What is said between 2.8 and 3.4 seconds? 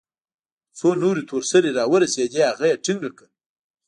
ټينګه كړه.